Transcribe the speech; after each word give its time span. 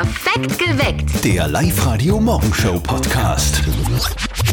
Perfekt 0.00 0.58
geweckt. 0.58 1.24
Der 1.24 1.46
Live-Radio-Morgenshow-Podcast. 1.46 3.62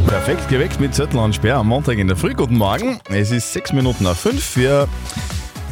Perfekt 0.05 0.49
geweckt 0.49 0.81
mit 0.81 0.93
Zettel 0.93 1.21
und 1.21 1.33
Sperr 1.33 1.55
am 1.55 1.67
Montag 1.67 1.99
in 1.99 2.09
der 2.09 2.17
Früh. 2.17 2.33
Guten 2.33 2.57
Morgen. 2.57 2.99
Es 3.07 3.31
ist 3.31 3.53
sechs 3.53 3.71
Minuten 3.71 4.03
nach 4.03 4.17
fünf. 4.17 4.57
Wir 4.57 4.89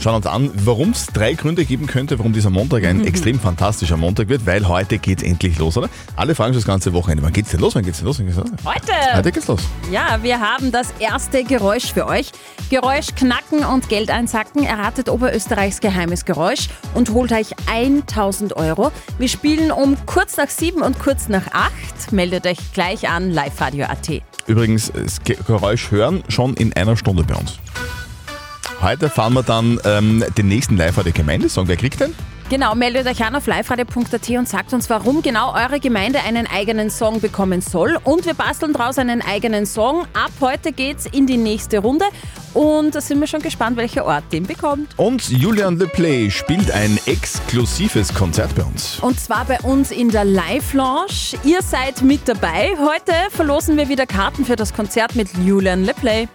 schauen 0.05 0.15
uns 0.17 0.27
an, 0.27 0.51
warum 0.53 0.91
es 0.91 1.07
drei 1.07 1.33
Gründe 1.33 1.65
geben 1.65 1.87
könnte, 1.87 2.19
warum 2.19 2.31
dieser 2.31 2.51
Montag 2.51 2.83
ein 2.85 3.07
extrem 3.07 3.39
fantastischer 3.39 3.97
Montag 3.97 4.29
wird, 4.29 4.45
weil 4.45 4.67
heute 4.67 4.99
geht's 4.99 5.23
endlich 5.23 5.57
los, 5.57 5.77
oder? 5.77 5.89
Alle 6.15 6.35
fragen 6.35 6.53
schon 6.53 6.59
das 6.61 6.67
ganze 6.67 6.93
Wochenende. 6.93 7.23
Wann 7.23 7.33
geht's 7.33 7.49
denn 7.49 7.59
los? 7.59 7.73
Wann 7.73 7.83
geht's 7.83 7.97
denn 7.97 8.05
los? 8.05 8.19
Wann 8.19 8.27
geht's 8.27 8.37
denn 8.37 8.51
los? 8.51 8.59
Heute! 8.63 8.91
Heute 9.17 9.31
geht's 9.31 9.47
los. 9.47 9.61
Ja, 9.91 10.19
wir 10.21 10.39
haben 10.39 10.71
das 10.71 10.93
erste 10.99 11.43
Geräusch 11.43 11.91
für 11.91 12.05
euch. 12.05 12.31
Geräusch 12.69 13.15
knacken 13.15 13.65
und 13.65 13.89
Geld 13.89 14.11
einsacken. 14.11 14.63
Erratet 14.63 15.09
Oberösterreichs 15.09 15.79
geheimes 15.81 16.25
Geräusch 16.25 16.69
und 16.93 17.09
holt 17.09 17.31
euch 17.31 17.55
1000 17.65 18.55
Euro. 18.57 18.91
Wir 19.17 19.27
spielen 19.27 19.71
um 19.71 19.97
kurz 20.05 20.37
nach 20.37 20.49
sieben 20.51 20.83
und 20.83 20.99
kurz 20.99 21.29
nach 21.29 21.47
acht. 21.51 22.11
Meldet 22.11 22.45
euch 22.45 22.59
gleich 22.73 23.09
an, 23.09 23.31
liveradio.at. 23.31 24.21
Übrigens, 24.45 24.91
das 24.93 25.23
Ge- 25.23 25.37
Geräusch 25.47 25.89
hören 25.89 26.23
schon 26.29 26.53
in 26.53 26.73
einer 26.73 26.95
Stunde 26.95 27.23
bei 27.23 27.33
uns. 27.33 27.57
Heute 28.81 29.09
fahren 29.09 29.33
wir 29.33 29.43
dann 29.43 29.79
ähm, 29.85 30.23
den 30.37 30.47
nächsten 30.47 30.77
live 30.77 31.01
der 31.01 31.11
Gemeindesong. 31.11 31.67
Wer 31.67 31.77
kriegt 31.77 31.99
den? 31.99 32.13
Genau, 32.49 32.75
meldet 32.75 33.07
euch 33.07 33.23
an 33.25 33.35
auf 33.35 33.47
liveradio.at 33.47 34.29
und 34.29 34.47
sagt 34.47 34.73
uns, 34.73 34.87
warum 34.89 35.23
genau 35.23 35.53
eure 35.55 35.79
Gemeinde 35.79 36.19
einen 36.19 36.45
eigenen 36.45 36.91
Song 36.91 37.19
bekommen 37.19 37.61
soll. 37.61 37.97
Und 38.03 38.27
wir 38.27 38.35
basteln 38.35 38.73
daraus 38.73 38.99
einen 38.99 39.23
eigenen 39.23 39.65
Song. 39.65 40.05
Ab 40.13 40.31
heute 40.41 40.71
geht's 40.71 41.07
in 41.07 41.25
die 41.25 41.37
nächste 41.37 41.79
Runde. 41.79 42.05
Und 42.55 42.95
da 42.95 43.01
sind 43.01 43.19
wir 43.19 43.27
schon 43.27 43.41
gespannt, 43.41 43.75
welcher 43.75 44.05
Ort 44.05 44.23
den 44.31 44.43
bekommt. 44.47 44.87
Und 44.97 45.29
Julian 45.29 45.77
Le 45.77 45.87
Play 45.87 46.31
spielt 46.31 46.71
ein 46.71 46.97
exklusives 47.05 48.13
Konzert 48.13 48.55
bei 48.55 48.63
uns. 48.63 48.97
Und 49.01 49.19
zwar 49.19 49.43
bei 49.43 49.59
uns 49.59 49.91
in 49.91 50.09
der 50.09 50.23
Live-Lounge. 50.23 51.37
Ihr 51.43 51.61
seid 51.61 52.01
mit 52.01 52.21
dabei. 52.29 52.69
Heute 52.79 53.11
verlosen 53.31 53.75
wir 53.75 53.89
wieder 53.89 54.05
Karten 54.05 54.45
für 54.45 54.55
das 54.55 54.73
Konzert 54.73 55.15
mit 55.17 55.27
Julian 55.45 55.83
LePlay. 55.83 56.29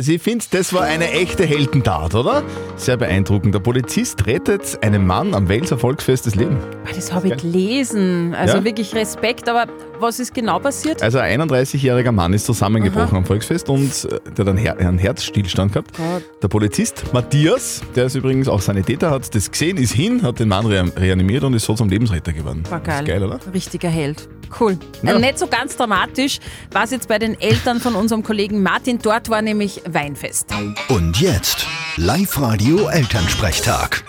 Sie 0.00 0.18
findet, 0.20 0.54
das 0.54 0.72
war 0.72 0.82
eine 0.82 1.10
echte 1.10 1.44
Heldentat, 1.44 2.14
oder? 2.14 2.44
Sehr 2.76 2.96
beeindruckend. 2.96 3.52
Der 3.54 3.60
Polizist 3.60 4.24
rettet 4.26 4.78
einem 4.84 5.04
Mann 5.04 5.34
am 5.34 5.48
Welser 5.48 5.78
Volksfest 5.78 6.26
das 6.26 6.36
Leben. 6.36 6.58
Ah, 6.84 6.90
Das 6.94 7.12
habe 7.12 7.26
ich 7.28 7.36
gelesen. 7.38 8.34
Also 8.36 8.58
Ja? 8.58 8.64
wirklich 8.64 8.94
Respekt. 8.94 9.48
Aber 9.48 9.66
was 10.00 10.20
ist 10.20 10.34
genau 10.34 10.58
passiert? 10.58 11.02
Also 11.02 11.18
ein 11.18 11.40
31-jähriger 11.42 12.12
Mann 12.12 12.32
ist 12.32 12.46
zusammengebrochen 12.46 13.16
am 13.18 13.24
Volksfest 13.24 13.68
und 13.68 14.04
äh, 14.04 14.20
der 14.36 14.44
hat 14.44 14.48
einen, 14.48 14.58
Her 14.58 14.78
einen 14.78 14.98
Herzstillstand 14.98 15.72
gehabt. 15.72 15.96
Gott. 15.96 16.22
Der 16.42 16.48
Polizist 16.48 17.12
Matthias, 17.12 17.82
der 17.94 18.06
ist 18.06 18.14
übrigens 18.14 18.48
auch 18.48 18.60
Sanitäter, 18.60 19.10
hat 19.10 19.34
das 19.34 19.50
gesehen, 19.50 19.76
ist 19.76 19.92
hin, 19.92 20.22
hat 20.22 20.38
den 20.38 20.48
Mann 20.48 20.66
re 20.66 20.90
reanimiert 20.96 21.44
und 21.44 21.54
ist 21.54 21.64
so 21.64 21.74
zum 21.74 21.88
Lebensretter 21.88 22.32
geworden. 22.32 22.62
War 22.70 22.80
geil. 22.80 23.02
Ist 23.02 23.08
geil, 23.08 23.24
oder? 23.24 23.38
Richtiger 23.52 23.88
Held. 23.88 24.28
Cool. 24.58 24.78
Ja. 25.02 25.14
Äh, 25.14 25.18
Nicht 25.18 25.38
so 25.38 25.46
ganz 25.46 25.76
dramatisch 25.76 26.38
war 26.72 26.84
es 26.84 26.90
jetzt 26.90 27.08
bei 27.08 27.18
den 27.18 27.38
Eltern 27.40 27.80
von 27.80 27.94
unserem 27.94 28.22
Kollegen 28.22 28.62
Martin. 28.62 28.98
Dort 29.02 29.28
war 29.28 29.42
nämlich 29.42 29.82
Weinfest. 29.88 30.54
Und 30.88 31.20
jetzt 31.20 31.66
Live-Radio-Elternsprechtag. 31.96 34.04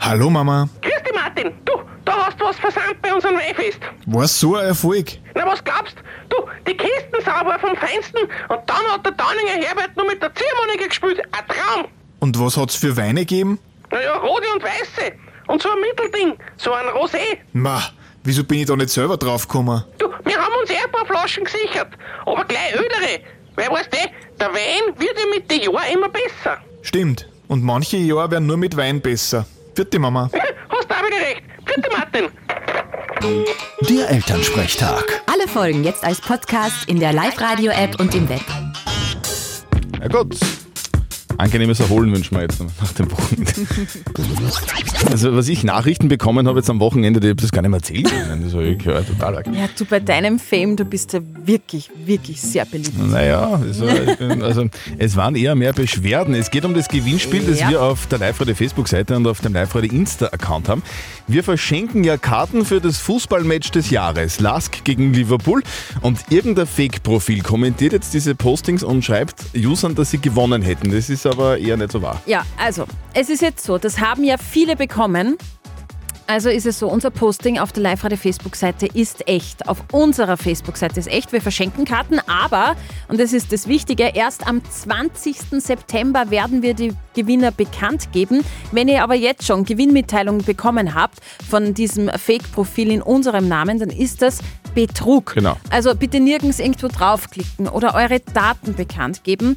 Hallo 0.00 0.30
Mama, 0.30 0.68
Grüß 0.80 0.92
dich, 1.04 1.14
Martin. 1.14 1.52
Du, 1.64 1.72
da 2.08 2.26
hast 2.26 2.40
du 2.40 2.44
was 2.44 2.56
versandt 2.58 3.00
bei 3.02 3.12
unserem 3.12 3.36
Weinfest. 3.36 3.80
war 4.06 4.26
so 4.26 4.56
ein 4.56 4.66
Erfolg? 4.66 5.18
Na, 5.34 5.46
was 5.46 5.62
glaubst 5.62 5.96
du? 6.30 6.36
Die 6.66 6.76
Kistensau 6.76 7.44
war 7.44 7.58
vom 7.58 7.76
Feinsten 7.76 8.20
und 8.48 8.60
dann 8.66 8.84
hat 8.92 9.04
der 9.04 9.12
Downinger 9.12 9.66
Herbert 9.66 9.96
nur 9.96 10.06
mit 10.06 10.22
der 10.22 10.34
Ziehharmonika 10.34 10.86
gespielt. 10.86 11.20
Ein 11.32 11.46
Traum. 11.48 11.86
Und 12.20 12.38
was 12.40 12.56
hat's 12.56 12.76
für 12.76 12.96
Weine 12.96 13.20
gegeben? 13.20 13.58
Naja, 13.90 14.16
rote 14.16 14.46
und 14.54 14.62
weiße. 14.62 15.12
Und 15.48 15.62
so 15.62 15.68
ein 15.70 15.80
Mittelding, 15.80 16.38
so 16.56 16.72
ein 16.72 16.86
Rosé. 16.86 17.38
Ma, 17.52 17.82
wieso 18.24 18.44
bin 18.44 18.60
ich 18.60 18.66
da 18.66 18.76
nicht 18.76 18.90
selber 18.90 19.16
draufgekommen? 19.16 19.84
Du, 19.98 20.08
wir 20.24 20.36
haben 20.36 20.54
uns 20.60 20.70
eh 20.70 20.76
ein 20.84 20.90
paar 20.90 21.06
Flaschen 21.06 21.44
gesichert. 21.44 21.88
Aber 22.26 22.44
gleich 22.44 22.74
ödere. 22.74 23.20
Weil, 23.56 23.70
weißt 23.70 23.92
du, 23.92 23.98
der 24.40 24.48
Wein 24.48 24.94
wird 24.98 25.18
ja 25.18 25.26
mit 25.34 25.50
den 25.50 25.62
Jahren 25.62 25.92
immer 25.92 26.08
besser. 26.08 26.58
Stimmt, 26.82 27.28
und 27.48 27.62
manche 27.64 27.96
Jahre 27.96 28.30
werden 28.30 28.46
nur 28.46 28.56
mit 28.58 28.76
Wein 28.76 29.00
besser. 29.00 29.46
Vierte 29.74 29.98
Mama. 29.98 30.30
Hast 30.68 30.90
auch 30.90 31.06
wieder 31.06 31.26
recht. 31.26 31.42
Bitte, 31.74 31.88
Martin. 31.90 32.28
Der 33.88 34.10
Elternsprechtag. 34.10 35.22
Alle 35.26 35.48
Folgen 35.48 35.84
jetzt 35.84 36.04
als 36.04 36.20
Podcast 36.20 36.88
in 36.88 36.98
der 37.00 37.12
Live-Radio-App 37.12 38.00
und 38.00 38.14
im 38.14 38.28
Web. 38.28 38.40
Ja 40.00 40.08
gut. 40.08 40.36
Angenehmes 41.38 41.80
Erholen 41.80 42.12
wünschen 42.12 42.34
wir 42.36 42.42
jetzt 42.42 42.60
nach 42.60 42.92
dem 42.92 43.10
Wochenende. 43.10 43.52
Also 45.10 45.34
was 45.34 45.48
ich 45.48 45.62
Nachrichten 45.64 46.08
bekommen 46.08 46.48
habe 46.48 46.58
jetzt 46.58 46.68
am 46.68 46.80
Wochenende, 46.80 47.20
die 47.20 47.28
habe 47.28 47.40
das 47.40 47.52
gar 47.52 47.62
nicht 47.62 47.70
mehr 47.70 47.78
erzählt. 47.78 48.08
können. 48.10 48.42
Das 48.44 48.52
war 48.52 48.62
ich 48.62 48.82
ja, 48.82 49.00
total 49.00 49.36
arg. 49.36 49.46
Ja, 49.46 49.68
du 49.78 49.84
bei 49.84 50.00
deinem 50.00 50.38
Fame, 50.38 50.76
du 50.76 50.84
bist 50.84 51.12
ja 51.12 51.20
wirklich, 51.44 51.90
wirklich 52.04 52.40
sehr 52.40 52.64
beliebt. 52.64 52.98
Naja, 52.98 53.60
ich 53.70 54.18
bin- 54.18 54.42
also, 54.42 54.66
es 54.98 55.16
waren 55.16 55.34
eher 55.36 55.54
mehr 55.54 55.72
Beschwerden. 55.72 56.34
Es 56.34 56.50
geht 56.50 56.64
um 56.64 56.74
das 56.74 56.88
Gewinnspiel, 56.88 57.42
das 57.42 57.60
Ja. 57.60 57.70
wir 57.70 57.82
auf 57.82 58.06
der 58.08 58.18
Live-Radio 58.18 58.54
Facebook-Seite 58.54 59.16
und 59.16 59.26
auf 59.26 59.40
dem 59.40 59.52
Live-Radio 59.54 59.90
Insta-Account 59.92 60.68
haben. 60.68 60.82
Wir 61.26 61.44
verschenken 61.44 62.04
ja 62.04 62.16
Karten 62.16 62.64
für 62.64 62.80
das 62.80 62.98
Fußballmatch 62.98 63.70
des 63.70 63.90
Jahres, 63.90 64.40
Lask 64.40 64.84
gegen 64.84 65.12
Liverpool. 65.14 65.62
Und 66.02 66.18
irgendein 66.30 66.66
Fake-Profil 66.66 67.42
kommentiert 67.42 67.92
jetzt 67.92 68.12
diese 68.14 68.34
Postings 68.34 68.82
und 68.82 69.04
schreibt 69.04 69.36
Usern, 69.56 69.94
dass 69.94 70.10
sie 70.10 70.18
gewonnen 70.18 70.62
hätten. 70.62 70.90
Das 70.90 71.08
ist 71.08 71.24
aber 71.28 71.58
eher 71.58 71.76
nicht 71.76 71.92
so 71.92 72.02
wahr. 72.02 72.20
Ja, 72.26 72.44
also, 72.56 72.84
es 73.14 73.30
ist 73.30 73.42
jetzt 73.42 73.64
so, 73.64 73.78
das 73.78 74.00
haben 74.00 74.24
ja 74.24 74.36
viele 74.36 74.76
bekommen. 74.76 75.36
Also 76.30 76.50
ist 76.50 76.66
es 76.66 76.78
so, 76.78 76.88
unser 76.88 77.10
Posting 77.10 77.58
auf 77.58 77.72
der 77.72 77.84
Live-Radio-Facebook-Seite 77.84 78.86
ist 78.92 79.26
echt. 79.26 79.66
Auf 79.66 79.82
unserer 79.92 80.36
Facebook-Seite 80.36 81.00
ist 81.00 81.06
echt. 81.06 81.32
Wir 81.32 81.40
verschenken 81.40 81.86
Karten, 81.86 82.20
aber, 82.26 82.76
und 83.08 83.18
das 83.18 83.32
ist 83.32 83.50
das 83.50 83.66
Wichtige, 83.66 84.10
erst 84.14 84.46
am 84.46 84.60
20. 84.62 85.38
September 85.52 86.30
werden 86.30 86.60
wir 86.60 86.74
die 86.74 86.92
Gewinner 87.14 87.50
bekannt 87.50 88.12
geben. 88.12 88.44
Wenn 88.72 88.88
ihr 88.88 89.02
aber 89.02 89.14
jetzt 89.14 89.46
schon 89.46 89.64
Gewinnmitteilungen 89.64 90.44
bekommen 90.44 90.94
habt 90.94 91.20
von 91.48 91.72
diesem 91.72 92.10
Fake-Profil 92.10 92.90
in 92.90 93.00
unserem 93.00 93.48
Namen, 93.48 93.78
dann 93.78 93.88
ist 93.88 94.20
das 94.20 94.40
Betrug. 94.74 95.32
Genau. 95.34 95.56
Also 95.70 95.94
bitte 95.94 96.20
nirgends 96.20 96.60
irgendwo 96.60 96.88
draufklicken 96.88 97.68
oder 97.68 97.94
eure 97.94 98.20
Daten 98.20 98.74
bekannt 98.74 99.24
geben. 99.24 99.56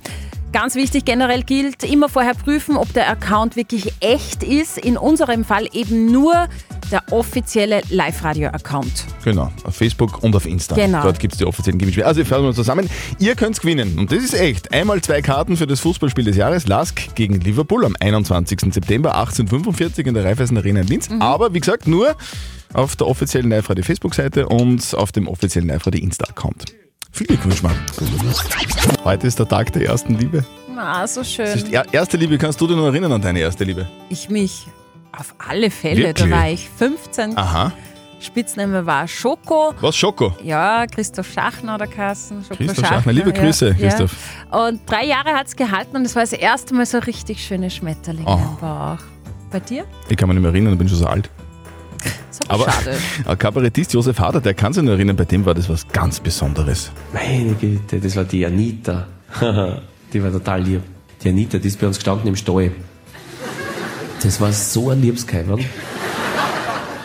Ganz 0.52 0.76
wichtig 0.76 1.06
generell 1.06 1.44
gilt, 1.44 1.84
immer 1.84 2.10
vorher 2.10 2.34
prüfen, 2.34 2.76
ob 2.76 2.92
der 2.94 3.10
Account 3.10 3.56
wirklich 3.56 3.94
echt 4.02 4.44
ist. 4.44 4.78
In 4.78 4.98
unserem 4.98 5.46
Fall 5.46 5.68
eben 5.72 6.12
nur 6.12 6.50
der 6.92 7.04
offizielle 7.12 7.82
Live-Radio-Account. 7.90 9.06
Genau, 9.24 9.50
auf 9.64 9.76
Facebook 9.76 10.22
und 10.24 10.36
auf 10.36 10.46
Insta. 10.46 10.76
Genau. 10.76 11.04
Dort 11.04 11.20
gibt 11.20 11.34
es 11.34 11.40
die 11.40 11.46
offiziellen 11.46 11.80
Gewinnspiele. 11.80 12.06
Also, 12.06 12.18
wir 12.18 12.26
fassen 12.26 12.46
uns 12.46 12.58
zusammen. 12.58 12.90
Ihr 13.18 13.36
könnt 13.36 13.62
gewinnen. 13.62 13.98
Und 13.98 14.12
das 14.12 14.24
ist 14.24 14.34
echt. 14.34 14.74
Einmal 14.74 15.02
zwei 15.02 15.22
Karten 15.22 15.56
für 15.56 15.68
das 15.68 15.80
Fußballspiel 15.80 16.26
des 16.26 16.36
Jahres. 16.36 16.68
Lask 16.68 17.16
gegen 17.16 17.40
Liverpool 17.40 17.86
am 17.86 17.96
21. 17.98 18.74
September 18.74 19.16
1845 19.16 20.06
in 20.06 20.14
der 20.14 20.26
Raiffeisen 20.26 20.58
Arena 20.58 20.82
in 20.82 20.88
Linz. 20.88 21.10
Aber 21.20 21.54
wie 21.54 21.62
gesagt, 21.62 21.88
nur 21.88 22.16
auf 22.74 22.98
der 22.98 23.08
offiziellen 23.08 23.50
Live-Radio 23.50 23.84
Facebook-Seite 23.84 24.50
und 24.50 24.94
auf 24.96 25.14
dem 25.14 25.30
offiziellen 25.30 25.70
Live-Radio 25.70 26.04
Insta-Account. 26.04 26.66
Viel 27.12 27.28
Glückwunsch, 27.28 27.62
Mann. 27.62 27.76
Heute 29.04 29.28
ist 29.28 29.38
der 29.40 29.48
Tag 29.48 29.72
der 29.74 29.86
ersten 29.86 30.16
Liebe. 30.16 30.46
Ah, 30.78 31.06
so 31.06 31.24
schön. 31.24 31.72
Er- 31.72 31.86
erste 31.94 32.18
Liebe, 32.18 32.38
kannst 32.38 32.60
du 32.62 32.68
dich 32.68 32.76
noch 32.76 32.86
erinnern 32.86 33.12
an 33.12 33.22
deine 33.22 33.40
erste 33.40 33.64
Liebe? 33.64 33.88
Ich 34.10 34.30
mich 34.30 34.68
auf 35.12 35.36
alle 35.38 35.70
Fälle. 35.70 36.04
Wirklich? 36.08 36.30
Da 36.30 36.36
war 36.36 36.50
ich 36.50 36.70
15. 36.70 37.38
Aha. 37.38 37.72
Spitzname 38.20 38.86
war 38.86 39.08
Schoko. 39.08 39.74
Was, 39.82 39.96
Schoko? 39.96 40.36
Ja, 40.44 40.86
Christoph 40.88 41.32
Schachner 41.32 41.78
der 41.78 41.88
Kassen. 41.88 42.44
Schoko 42.44 42.56
Christoph 42.64 42.88
Schachner. 42.88 43.12
Liebe 43.14 43.34
Grüße, 43.34 43.76
Christoph. 43.76 44.16
Ja. 44.52 44.68
Und 44.68 44.82
drei 44.90 45.06
Jahre 45.06 45.32
hat 45.34 45.48
es 45.48 45.56
gehalten 45.56 45.96
und 45.98 46.06
es 46.06 46.16
war 46.16 46.22
das 46.24 46.34
erste 46.34 46.74
Mal 46.74 46.86
so 46.86 47.00
richtig 47.00 47.44
schöne 47.46 47.70
Schmetterlinge 47.70 48.28
Oh. 48.28 48.36
im 48.40 48.58
Bauch. 48.58 48.98
Bei 49.52 49.60
dir? 49.60 49.84
Ich 50.08 50.16
kann 50.18 50.30
mich 50.30 50.36
nicht 50.36 50.44
mehr 50.44 50.52
erinnern, 50.52 50.74
ich 50.74 50.80
bin 50.80 50.88
schon 50.88 50.98
so 51.00 51.08
alt. 51.08 51.30
So 52.32 52.40
Aber 52.48 52.72
schade. 52.72 52.98
ein 53.26 53.38
Kabarettist 53.38 53.94
Josef 53.94 54.18
Hader, 54.20 54.40
der 54.40 54.54
kann 54.54 54.74
sich 54.74 54.84
noch 54.84 54.94
erinnern, 54.94 55.18
bei 55.18 55.26
dem 55.26 55.46
war 55.46 55.54
das 55.54 55.68
was 55.70 55.88
ganz 55.90 56.20
Besonderes. 56.20 56.92
Meine 57.14 57.54
Güte, 57.56 58.00
das 58.00 58.16
war 58.16 58.24
die 58.24 58.46
Anita. 58.46 59.08
die 60.14 60.24
war 60.24 60.32
total 60.32 60.64
lieb. 60.64 60.82
Die 61.24 61.30
Anita, 61.30 61.58
die 61.58 61.68
ist 61.68 61.80
bei 61.80 61.88
uns 61.88 61.98
gestanden 61.98 62.28
im 62.28 62.36
Stall. 62.36 62.72
Das 64.24 64.40
war 64.40 64.54
so 64.54 64.90
ein 64.90 65.02
Liebskäfer. 65.02 65.58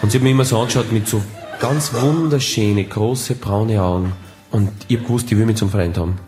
Und 0.03 0.13
sie 0.13 0.19
hat 0.19 0.23
mich 0.23 0.33
immer 0.33 0.45
so 0.45 0.61
angeschaut 0.61 0.93
mit 0.93 1.09
so 1.09 1.21
ganz 1.59 1.93
wunderschöne, 1.93 2.85
große, 2.85 3.35
braune 3.35 3.83
Augen. 3.83 4.13
Und 4.51 4.71
ich 4.89 4.99
hab 4.99 5.07
gewusst, 5.07 5.31
die 5.31 5.37
will 5.37 5.47
mich 5.47 5.57
zum 5.57 5.71
Freund 5.71 5.99
haben. 5.99 6.19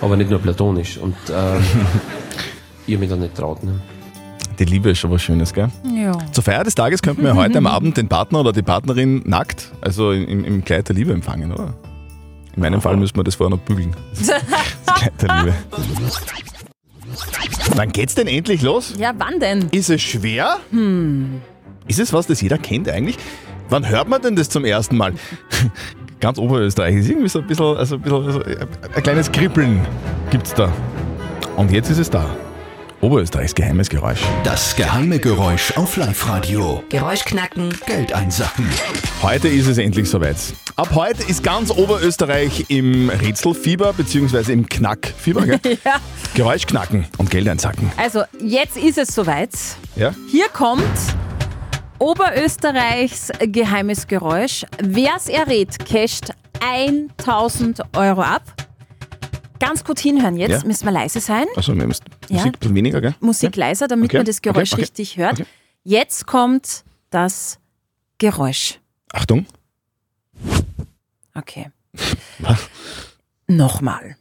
Aber 0.00 0.16
nicht 0.16 0.30
nur 0.30 0.40
platonisch. 0.40 0.98
Und 0.98 1.16
ähm, 1.32 1.62
ich 2.86 2.94
hab 2.94 3.00
mich 3.00 3.08
da 3.08 3.16
nicht 3.16 3.34
traut. 3.34 3.62
Ne? 3.62 3.80
Die 4.58 4.64
Liebe 4.64 4.90
ist 4.90 4.98
schon 4.98 5.10
was 5.10 5.22
Schönes, 5.22 5.52
gell? 5.52 5.68
Ja. 5.94 6.12
Zur 6.32 6.44
Feier 6.44 6.64
des 6.64 6.74
Tages 6.74 7.02
könnten 7.02 7.24
wir 7.24 7.34
heute 7.34 7.58
am 7.58 7.66
Abend 7.66 7.96
den 7.96 8.08
Partner 8.08 8.40
oder 8.40 8.52
die 8.52 8.62
Partnerin 8.62 9.22
nackt, 9.24 9.72
also 9.80 10.12
im, 10.12 10.44
im 10.44 10.64
Kleid 10.64 10.88
der 10.88 10.96
Liebe 10.96 11.12
empfangen, 11.12 11.52
oder? 11.52 11.74
In 12.54 12.62
meinem 12.62 12.80
Fall 12.80 12.96
müssen 12.96 13.16
wir 13.16 13.24
das 13.24 13.34
vorher 13.34 13.56
noch 13.56 13.62
bügeln. 13.62 13.94
Das 14.84 15.00
Kleid 15.00 15.22
der 15.22 15.36
Liebe. 15.38 15.54
Wann 17.74 17.90
geht's 17.90 18.14
denn 18.14 18.26
endlich 18.26 18.62
los? 18.62 18.94
Ja, 18.98 19.12
wann 19.16 19.40
denn? 19.40 19.68
Ist 19.70 19.90
es 19.90 20.02
schwer? 20.02 20.58
Ist 21.88 21.98
es 21.98 22.12
was, 22.12 22.26
das 22.26 22.40
jeder 22.40 22.58
kennt 22.58 22.88
eigentlich? 22.88 23.16
Wann 23.68 23.88
hört 23.88 24.08
man 24.08 24.20
denn 24.20 24.36
das 24.36 24.48
zum 24.48 24.64
ersten 24.64 24.96
Mal? 24.96 25.14
Ganz 26.20 26.38
Oberösterreich 26.38 26.96
ist 26.96 27.08
irgendwie 27.08 27.28
so 27.28 27.40
ein 27.40 27.46
bisschen, 27.46 27.76
also 27.76 27.96
ein, 27.96 28.02
bisschen 28.02 28.32
so 28.32 28.40
ein 28.42 29.02
kleines 29.02 29.32
Kribbeln 29.32 29.80
gibt's 30.30 30.54
da. 30.54 30.72
Und 31.56 31.72
jetzt 31.72 31.90
ist 31.90 31.98
es 31.98 32.10
da. 32.10 32.28
Oberösterreichs 33.02 33.56
geheimes 33.56 33.88
Geräusch. 33.88 34.20
Das 34.44 34.76
geheime 34.76 35.18
Geräusch 35.18 35.76
auf 35.76 35.96
Live-Radio. 35.96 36.84
Geräusch 36.88 37.24
knacken, 37.24 37.76
Geld 37.84 38.12
einsacken. 38.12 38.64
Heute 39.20 39.48
ist 39.48 39.66
es 39.66 39.78
endlich 39.78 40.08
soweit. 40.08 40.36
Ab 40.76 40.90
heute 40.94 41.24
ist 41.24 41.42
ganz 41.42 41.72
Oberösterreich 41.72 42.66
im 42.68 43.10
Rätselfieber 43.10 43.92
bzw. 43.92 44.52
im 44.52 44.68
Knackfieber. 44.68 45.46
Gell? 45.46 45.58
Ja. 45.84 45.96
Geräusch 46.34 46.64
knacken 46.64 47.06
und 47.18 47.28
Geld 47.28 47.48
einsacken. 47.48 47.90
Also, 47.96 48.22
jetzt 48.40 48.76
ist 48.76 48.98
es 48.98 49.08
soweit. 49.12 49.50
Ja? 49.96 50.14
Hier 50.30 50.48
kommt 50.48 50.84
Oberösterreichs 51.98 53.32
geheimes 53.40 54.06
Geräusch. 54.06 54.64
Wer 54.80 55.16
es 55.16 55.28
errät, 55.28 55.84
casht 55.84 56.30
1000 56.60 57.80
Euro 57.96 58.20
ab. 58.22 58.42
Ganz 59.62 59.84
gut 59.84 60.00
hinhören 60.00 60.36
jetzt, 60.36 60.50
Ja. 60.62 60.66
müssen 60.66 60.84
wir 60.84 60.90
leise 60.92 61.20
sein. 61.20 61.46
Also 61.54 61.76
wir 61.76 61.86
müssen 61.86 62.04
Ja. 62.28 62.38
Musik 62.38 62.46
ein 62.54 62.58
bisschen 62.58 62.74
weniger, 62.74 63.00
gell? 63.00 63.14
Musik 63.20 63.54
leiser, 63.56 63.86
damit 63.86 64.06
Okay, 64.10 64.16
man 64.18 64.26
das 64.26 64.42
Geräusch 64.42 64.72
okay, 64.72 64.82
richtig 64.82 65.16
hört. 65.16 65.34
okay. 65.34 65.46
Jetzt 65.84 66.26
kommt 66.26 66.84
das 67.10 67.58
Geräusch. 68.18 68.80
Achtung. 69.12 69.46
Okay. 71.34 71.70
Was? 72.40 72.68
Nochmal. 73.46 74.16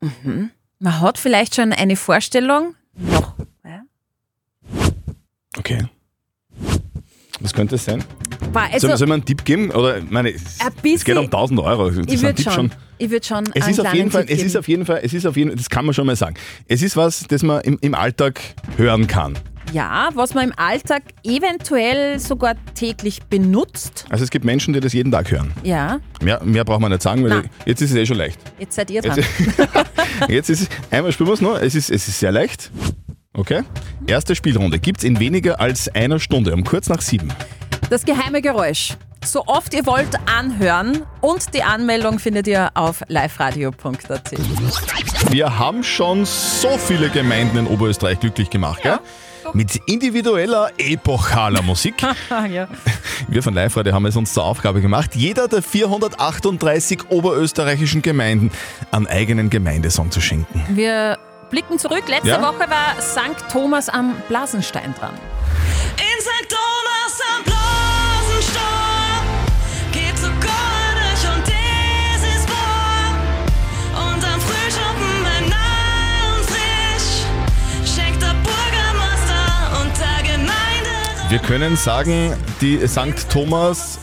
Mhm. 0.00 0.50
Man 0.80 1.00
hat 1.00 1.18
vielleicht 1.18 1.54
schon 1.54 1.72
eine 1.72 1.94
Vorstellung. 1.96 2.74
Noch. 2.94 3.34
Ja. 3.64 3.82
Okay. 5.58 5.84
Was 7.40 7.52
könnte 7.54 7.76
es 7.76 7.84
sein? 7.84 8.02
Boah, 8.56 8.64
Soll, 8.64 8.72
Also, 8.74 8.88
man- 8.88 8.96
soll 8.98 9.08
man 9.08 9.14
einen 9.20 9.24
Tipp 9.24 9.44
geben? 9.44 9.70
Oder, 9.70 10.00
meine, 10.08 10.30
es, 10.30 10.42
es 10.84 11.04
geht 11.04 11.16
um 11.16 11.24
1000 11.24 11.60
Euro. 11.60 11.90
Das 11.90 12.06
ich 12.12 12.22
würde 12.22 12.34
Tipp 12.42 12.52
schon, 12.52 12.72
ich 12.98 13.10
würd 13.10 13.24
schon 13.26 13.44
Es 13.54 13.68
ist 13.68 13.80
auf 13.80 13.94
jeden 13.94 14.10
Fall, 14.10 14.26
Tipp 14.26 14.36
es 14.38 14.42
ist 14.44 14.56
auf 14.56 14.68
jeden 14.68 14.86
Fall, 14.86 15.00
es 15.02 15.12
ist 15.12 15.26
auf 15.26 15.36
jeden 15.36 15.56
das 15.56 15.68
kann 15.70 15.84
man 15.84 15.94
schon 15.94 16.06
mal 16.06 16.16
sagen. 16.16 16.36
Es 16.68 16.82
ist 16.82 16.96
was, 16.96 17.24
das 17.28 17.42
man 17.42 17.60
im, 17.62 17.78
im 17.80 17.94
Alltag 17.94 18.40
hören 18.76 19.06
kann. 19.06 19.38
Ja, 19.72 20.10
was 20.14 20.32
man 20.32 20.44
im 20.50 20.52
Alltag 20.56 21.02
eventuell 21.24 22.20
sogar 22.20 22.54
täglich 22.74 23.20
benutzt. 23.24 24.06
Also 24.08 24.22
es 24.22 24.30
gibt 24.30 24.44
Menschen, 24.44 24.72
die 24.72 24.78
das 24.80 24.92
jeden 24.92 25.10
Tag 25.10 25.30
hören. 25.30 25.52
Ja, 25.64 25.98
Mehr, 26.22 26.40
mehr 26.44 26.64
braucht 26.64 26.80
man 26.80 26.92
nicht 26.92 27.02
sagen, 27.02 27.22
weil 27.24 27.30
Nein. 27.30 27.50
jetzt 27.64 27.82
ist 27.82 27.90
es 27.90 27.96
eh 27.96 28.06
schon 28.06 28.16
leicht. 28.16 28.38
jetzt 28.60 28.76
seid 28.76 28.90
ihr 28.92 29.02
dran. 29.02 29.16
Jetzt, 29.18 29.28
jetzt 30.28 30.50
ist 30.50 30.60
es, 30.62 30.68
einmal 30.90 31.10
spielen 31.12 31.28
wir 31.28 31.34
es 31.34 31.40
nur, 31.40 31.60
es 31.60 31.74
ist, 31.74 31.90
es 31.90 32.06
ist 32.06 32.20
sehr 32.20 32.30
leicht. 32.32 32.70
Okay? 33.34 33.62
Erste 34.06 34.34
Spielrunde 34.34 34.78
gibt 34.78 34.98
es 34.98 35.04
in 35.04 35.18
weniger 35.20 35.60
als 35.60 35.88
einer 35.94 36.20
Stunde, 36.20 36.54
um 36.54 36.64
kurz 36.64 36.88
nach 36.88 37.02
sieben. 37.02 37.32
Das 37.90 38.04
geheime 38.04 38.42
Geräusch. 38.42 38.94
So 39.24 39.44
oft 39.46 39.74
ihr 39.74 39.86
wollt 39.86 40.08
anhören 40.26 41.02
und 41.20 41.54
die 41.54 41.62
Anmeldung 41.62 42.18
findet 42.18 42.46
ihr 42.46 42.70
auf 42.74 43.02
liveradio.at. 43.08 44.32
Wir 45.30 45.58
haben 45.58 45.82
schon 45.82 46.24
so 46.24 46.78
viele 46.78 47.10
Gemeinden 47.10 47.58
in 47.58 47.66
Oberösterreich 47.66 48.20
glücklich 48.20 48.50
gemacht, 48.50 48.82
gell? 48.82 48.98
Mit 49.52 49.76
individueller, 49.86 50.70
epochaler 50.78 51.62
Musik. 51.62 51.94
ja. 52.52 52.68
Wir 53.28 53.42
von 53.42 53.54
Live 53.54 53.76
Radio 53.76 53.92
haben 53.92 54.06
es 54.06 54.16
uns 54.16 54.32
zur 54.34 54.44
Aufgabe 54.44 54.80
gemacht, 54.80 55.14
jeder 55.14 55.46
der 55.46 55.62
438 55.62 57.10
oberösterreichischen 57.10 58.02
Gemeinden 58.02 58.50
einen 58.90 59.06
eigenen 59.06 59.48
Gemeindesong 59.50 60.10
zu 60.10 60.20
schenken. 60.20 60.64
Wir 60.70 61.18
blicken 61.50 61.78
zurück. 61.78 62.02
Letzte 62.08 62.28
Ja? 62.28 62.42
Woche 62.42 62.68
war 62.68 63.00
St. 63.00 63.48
Thomas 63.50 63.88
am 63.88 64.16
Blasenstein 64.28 64.94
dran. 64.98 65.14
Wir 81.36 81.42
können 81.42 81.76
sagen, 81.76 82.32
die 82.62 82.78
St. 82.88 83.28
Thomas 83.30 83.98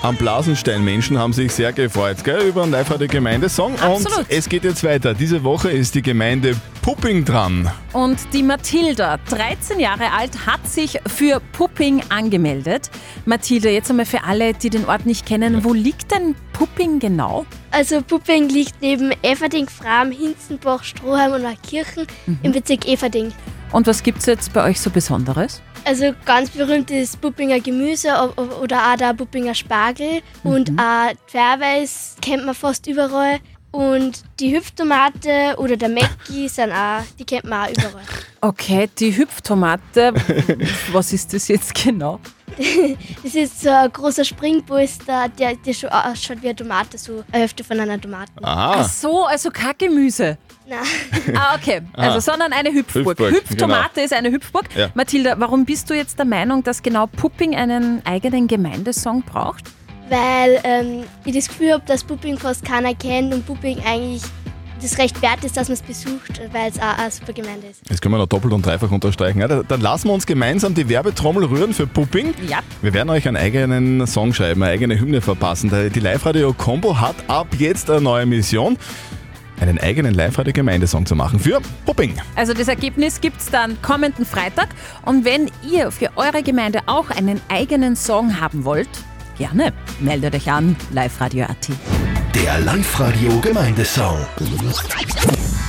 am 0.00 0.16
Blasenstein-Menschen 0.16 1.18
haben 1.18 1.34
sich 1.34 1.52
sehr 1.52 1.70
gefreut 1.70 2.24
gell, 2.24 2.48
über 2.48 2.62
einen 2.62 2.72
live 2.72 2.90
radio 2.90 3.06
Gemeindesong. 3.06 3.74
Und 3.74 3.82
Absolut. 3.82 4.24
es 4.30 4.48
geht 4.48 4.64
jetzt 4.64 4.82
weiter. 4.82 5.12
Diese 5.12 5.44
Woche 5.44 5.70
ist 5.70 5.94
die 5.94 6.00
Gemeinde 6.00 6.56
Pupping 6.80 7.26
dran. 7.26 7.70
Und 7.92 8.16
die 8.32 8.42
Mathilda, 8.42 9.18
13 9.28 9.80
Jahre 9.80 10.12
alt, 10.12 10.46
hat 10.46 10.66
sich 10.66 10.98
für 11.06 11.42
Pupping 11.52 12.02
angemeldet. 12.08 12.90
Mathilda, 13.26 13.68
jetzt 13.68 13.90
einmal 13.90 14.06
für 14.06 14.24
alle, 14.24 14.54
die 14.54 14.70
den 14.70 14.86
Ort 14.86 15.04
nicht 15.04 15.26
kennen, 15.26 15.62
wo 15.62 15.74
liegt 15.74 16.10
denn 16.10 16.34
Pupping 16.54 17.00
genau? 17.00 17.44
Also 17.70 18.00
Pupping 18.00 18.48
liegt 18.48 18.80
neben 18.80 19.12
Everding, 19.22 19.68
Fram, 19.68 20.10
Hinzenbach, 20.10 20.84
Stroheim 20.84 21.32
und 21.32 21.62
Kirchen 21.62 22.06
im 22.42 22.52
Bezirk 22.52 22.88
Everding. 22.88 23.30
Und 23.72 23.86
was 23.86 24.02
gibt 24.02 24.20
es 24.20 24.26
jetzt 24.26 24.54
bei 24.54 24.64
euch 24.64 24.80
so 24.80 24.88
Besonderes? 24.88 25.60
Also 25.86 26.12
ganz 26.24 26.50
berühmt 26.50 26.90
ist 26.90 27.20
Puppinger 27.20 27.60
Gemüse 27.60 28.08
oder 28.60 28.92
auch 28.92 28.96
der 28.96 29.14
Puppinger 29.14 29.54
Spargel 29.54 30.20
und 30.42 30.72
auch 30.76 31.12
Pferdweiß 31.28 32.16
kennt 32.20 32.44
man 32.44 32.56
fast 32.56 32.88
überall. 32.88 33.38
Und 33.70 34.24
die 34.40 34.52
Hüpftomate 34.56 35.54
oder 35.58 35.76
der 35.76 35.88
Mäcki 35.88 36.48
sind 36.48 36.72
auch, 36.72 37.02
die 37.16 37.24
kennt 37.24 37.44
man 37.44 37.68
auch 37.68 37.70
überall. 37.70 38.04
Okay, 38.40 38.90
die 38.98 39.16
Hüpftomate, 39.16 40.12
was 40.92 41.12
ist 41.12 41.32
das 41.32 41.46
jetzt 41.46 41.72
genau? 41.72 42.18
Das 43.22 43.34
ist 43.34 43.60
so 43.62 43.70
ein 43.70 43.92
großer 43.92 44.24
Springbolster, 44.24 45.28
der, 45.28 45.56
der 45.56 45.72
schon 45.72 45.90
ausschaut 45.90 46.42
wie 46.42 46.48
eine 46.48 46.56
Tomate, 46.56 46.98
so 46.98 47.24
eine 47.32 47.40
Hälfte 47.40 47.64
von 47.64 47.78
einer 47.78 48.00
Tomate. 48.00 48.32
Aha. 48.42 48.76
Ach 48.78 48.88
so, 48.88 49.24
also 49.24 49.50
kein 49.50 49.74
Gemüse. 49.78 50.38
Nein. 50.66 50.78
Ah, 51.36 51.56
okay. 51.56 51.82
Also, 51.92 52.20
sondern 52.20 52.52
eine 52.52 52.72
Hüpfburg. 52.72 53.06
Hüpfburg, 53.06 53.32
Hüpftomate 53.32 54.00
ist 54.00 54.12
eine 54.12 54.30
Hüpfburg. 54.30 54.64
Ja. 54.74 54.88
Mathilda, 54.94 55.38
warum 55.38 55.64
bist 55.64 55.88
du 55.90 55.94
jetzt 55.94 56.18
der 56.18 56.26
Meinung, 56.26 56.64
dass 56.64 56.82
genau 56.82 57.06
Pupping 57.06 57.54
einen 57.54 58.04
eigenen 58.04 58.48
Gemeindesong 58.48 59.22
braucht? 59.22 59.64
Weil 60.08 60.60
ähm, 60.64 61.04
ich 61.24 61.34
das 61.34 61.48
Gefühl 61.48 61.72
habe, 61.72 61.84
dass 61.86 62.04
Pupping 62.04 62.38
fast 62.38 62.64
keiner 62.64 62.94
kennt 62.94 63.34
und 63.34 63.46
Pupping 63.46 63.80
eigentlich 63.84 64.22
das 64.82 64.98
recht 64.98 65.20
wert 65.22 65.44
ist, 65.44 65.56
dass 65.56 65.68
man 65.68 65.74
es 65.74 65.82
besucht, 65.82 66.40
weil 66.52 66.70
es 66.70 66.78
auch 66.78 66.98
eine 66.98 67.10
super 67.10 67.32
Gemeinde 67.32 67.68
ist. 67.68 67.80
Jetzt 67.88 68.02
können 68.02 68.14
wir 68.14 68.18
noch 68.18 68.26
doppelt 68.26 68.52
und 68.52 68.64
dreifach 68.64 68.90
unterstreichen. 68.90 69.40
Ja, 69.40 69.48
dann 69.48 69.80
lassen 69.80 70.08
wir 70.08 70.14
uns 70.14 70.26
gemeinsam 70.26 70.74
die 70.74 70.88
Werbetrommel 70.88 71.44
rühren 71.44 71.72
für 71.72 71.86
Pupping. 71.86 72.34
Ja. 72.48 72.58
Wir 72.82 72.92
werden 72.94 73.10
euch 73.10 73.26
einen 73.26 73.36
eigenen 73.36 74.06
Song 74.06 74.32
schreiben, 74.34 74.62
eine 74.62 74.72
eigene 74.72 74.98
Hymne 74.98 75.20
verpassen. 75.20 75.70
Die 75.92 76.00
Live-Radio-Combo 76.00 77.00
hat 77.00 77.16
ab 77.28 77.48
jetzt 77.58 77.90
eine 77.90 78.00
neue 78.00 78.26
Mission, 78.26 78.76
einen 79.60 79.78
eigenen 79.78 80.14
Live-Radio-Gemeindesong 80.14 81.06
zu 81.06 81.16
machen 81.16 81.40
für 81.40 81.60
Pupping. 81.86 82.14
Also 82.34 82.52
das 82.52 82.68
Ergebnis 82.68 83.20
gibt 83.20 83.40
es 83.40 83.50
dann 83.50 83.80
kommenden 83.80 84.26
Freitag. 84.26 84.68
Und 85.04 85.24
wenn 85.24 85.50
ihr 85.68 85.90
für 85.90 86.10
eure 86.16 86.42
Gemeinde 86.42 86.80
auch 86.86 87.10
einen 87.10 87.40
eigenen 87.48 87.96
Song 87.96 88.40
haben 88.40 88.64
wollt, 88.64 88.88
gerne 89.38 89.72
meldet 90.00 90.34
euch 90.34 90.50
an, 90.50 90.76
liveradio.at. 90.92 91.70
Der 92.42 92.60
Live-Radio 92.60 93.40
Gemeindesong. 93.40 94.18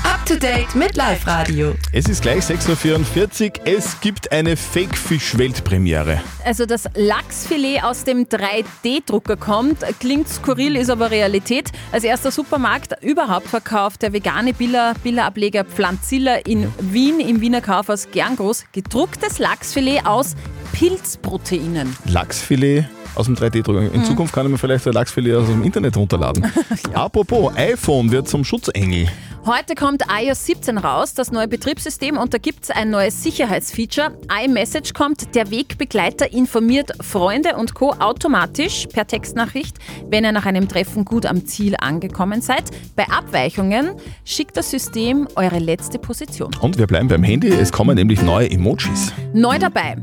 Up 0.04 0.26
to 0.26 0.36
date 0.36 0.76
mit 0.76 0.98
Live 0.98 1.26
Radio. 1.26 1.74
Es 1.94 2.10
ist 2.10 2.22
gleich 2.22 2.44
6.44 2.44 3.60
Uhr. 3.62 3.68
Es 3.68 4.02
gibt 4.02 4.34
eine 4.34 4.58
Fake-Fisch-Weltpremiere. 4.58 6.20
Also 6.44 6.66
das 6.66 6.90
Lachsfilet 6.94 7.86
aus 7.86 8.04
dem 8.04 8.26
3D-Drucker 8.26 9.38
kommt, 9.38 9.78
klingt 10.02 10.28
skurril, 10.28 10.76
ist 10.76 10.90
aber 10.90 11.10
Realität. 11.10 11.72
Als 11.94 12.04
erster 12.04 12.32
Supermarkt 12.32 13.02
überhaupt 13.02 13.48
verkauft 13.48 14.02
der 14.02 14.12
vegane 14.12 14.54
Billa, 14.54 14.94
Billa-Ableger 15.02 15.64
Pflanzilla 15.64 16.36
in 16.46 16.70
Wien 16.82 17.22
im 17.22 17.40
Wiener 17.40 17.62
Kaufhaus 17.62 18.10
Gerngroß 18.12 18.66
gedrucktes 18.74 19.40
Lachsfilet 19.40 20.06
aus 20.06 20.36
Pilzproteinen. 20.74 21.96
Lachsfilet 22.06 22.86
aus 23.18 23.26
dem 23.26 23.36
3D-Drucker. 23.36 23.92
In 23.94 24.06
Zukunft 24.06 24.34
kann 24.34 24.46
ich 24.46 24.52
mir 24.52 24.58
vielleicht 24.58 24.88
ein 24.88 24.94
Lachsfilet 24.94 25.36
aus 25.36 25.48
dem 25.48 25.64
Internet 25.64 25.98
runterladen. 25.98 26.46
Apropos, 26.94 27.54
iPhone 27.56 28.12
wird 28.12 28.28
zum 28.28 28.44
Schutzengel. 28.44 29.08
Heute 29.48 29.76
kommt 29.76 30.04
iOS 30.12 30.46
17 30.46 30.78
raus, 30.78 31.14
das 31.14 31.32
neue 31.32 31.48
Betriebssystem, 31.48 32.18
und 32.18 32.34
da 32.34 32.38
gibt 32.38 32.66
es 32.66 32.70
ein 32.70 32.90
neues 32.90 33.24
Sicherheitsfeature. 33.24 34.12
iMessage 34.44 34.94
kommt, 34.94 35.36
der 35.36 35.50
Wegbegleiter 35.50 36.34
informiert 36.34 36.92
Freunde 37.02 37.56
und 37.56 37.74
Co. 37.74 37.94
automatisch 37.94 38.88
per 38.88 39.08
Textnachricht, 39.08 39.78
wenn 40.10 40.26
ihr 40.26 40.34
nach 40.34 40.46
einem 40.46 40.68
Treffen 40.68 41.06
gut 41.06 41.26
am 41.26 41.46
Ziel 41.46 41.76
angekommen 41.80 42.42
seid. 42.42 42.66
Bei 42.98 43.08
Abweichungen 43.08 43.92
schickt 44.26 44.58
das 44.58 44.70
System 44.70 45.30
eure 45.36 45.60
letzte 45.60 45.98
Position. 45.98 46.52
Und 46.60 46.78
wir 46.78 46.88
bleiben 46.88 47.08
beim 47.08 47.24
Handy. 47.24 47.48
Es 47.48 47.72
kommen 47.72 47.96
nämlich 47.96 48.22
neue 48.22 48.52
Emojis. 48.52 49.14
Neu 49.34 49.58
dabei. 49.60 49.96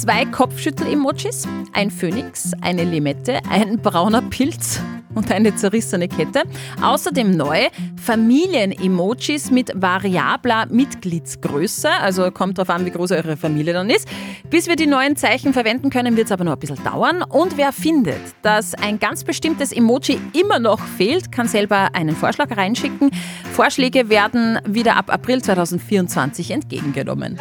Zwei 0.00 0.24
Kopfschüttel-Emojis, 0.24 1.46
ein 1.72 1.88
Phönix, 1.88 2.50
eine 2.60 2.82
Limette, 2.82 3.38
ein 3.48 3.78
brauner 3.78 4.22
Pilz 4.22 4.80
und 5.14 5.30
eine 5.30 5.54
zerrissene 5.54 6.08
Kette. 6.08 6.42
Außerdem 6.82 7.30
neu 7.30 7.68
Familien-Emojis 8.02 9.52
mit 9.52 9.70
variabler 9.74 10.66
Mitgliedsgröße, 10.66 11.88
also 11.88 12.32
kommt 12.32 12.58
darauf 12.58 12.70
an, 12.70 12.84
wie 12.84 12.90
groß 12.90 13.12
eure 13.12 13.36
Familie 13.36 13.72
dann 13.72 13.88
ist. 13.88 14.08
Bis 14.50 14.66
wir 14.66 14.74
die 14.74 14.88
neuen 14.88 15.14
Zeichen 15.14 15.52
verwenden 15.52 15.90
können, 15.90 16.16
wird 16.16 16.26
es 16.26 16.32
aber 16.32 16.42
noch 16.42 16.54
ein 16.54 16.58
bisschen 16.58 16.82
dauern. 16.82 17.22
Und 17.22 17.56
wer 17.56 17.72
findet, 17.72 18.20
dass 18.42 18.74
ein 18.74 18.98
ganz 18.98 19.22
bestimmtes 19.22 19.70
Emoji 19.70 20.18
immer 20.32 20.58
noch 20.58 20.80
fehlt, 20.80 21.30
kann 21.30 21.46
selber 21.46 21.94
einen 21.94 22.16
Vorschlag 22.16 22.54
reinschicken. 22.54 23.12
Vorschläge 23.52 24.08
werden 24.08 24.58
wieder 24.66 24.96
ab 24.96 25.12
April 25.12 25.40
2024 25.40 26.50
entgegengenommen. 26.50 27.38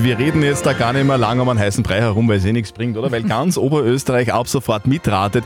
Wir 0.00 0.18
reden 0.18 0.42
jetzt 0.42 0.66
da 0.66 0.72
gar 0.72 0.92
nicht 0.92 1.04
mehr 1.04 1.18
lang 1.18 1.40
um 1.40 1.48
einen 1.48 1.58
heißen 1.58 1.82
Brei 1.82 2.00
herum, 2.00 2.28
weil 2.28 2.38
es 2.38 2.44
eh 2.44 2.52
nichts 2.52 2.72
bringt, 2.72 2.96
oder? 2.96 3.10
Weil 3.10 3.22
ganz 3.22 3.56
Oberösterreich 3.56 4.32
ab 4.32 4.48
sofort 4.48 4.86
mitratet. 4.86 5.44